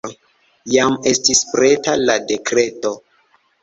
Jam 0.75 0.95
estis 1.13 1.43
preta 1.53 1.97
la 2.09 2.19
dekreto. 2.35 2.99